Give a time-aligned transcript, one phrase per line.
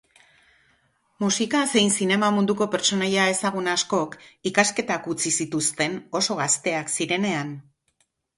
[1.23, 4.17] Musika zein zinema munduko pertsonaia ezagun askok
[4.53, 7.55] ikasketak utzi zituzten oso gazteak zirinean.